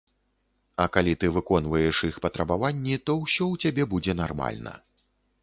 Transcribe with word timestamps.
А 0.85 0.87
калі 0.95 1.11
ты 1.23 1.29
выконваеш 1.35 1.99
іх 2.09 2.17
патрабаванні, 2.25 2.95
то 3.05 3.11
ўсё 3.21 3.43
ў 3.53 3.67
цябе 3.67 3.87
будзе 3.95 4.19
нармальна. 4.25 4.73